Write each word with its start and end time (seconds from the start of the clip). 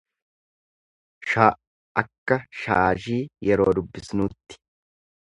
sh 1.27 1.49
akka 2.01 2.37
shaashii 2.61 3.21
yeroo 3.49 3.71
dubbisnuutti. 3.81 4.59